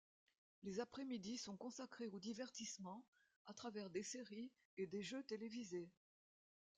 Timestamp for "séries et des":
4.01-5.03